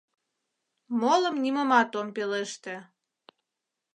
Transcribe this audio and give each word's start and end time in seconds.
Молым 1.01 1.35
нимомат 1.43 1.91
ом 1.99 2.07
пелеште. 2.15 2.75